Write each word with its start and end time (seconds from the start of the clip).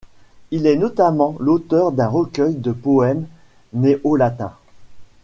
Il 0.49 0.65
est 0.65 0.77
notamment 0.77 1.35
l'auteur 1.39 1.91
d'un 1.91 2.07
recueil 2.07 2.55
de 2.55 2.71
poèmes 2.71 3.27
néolatins. 3.73 4.55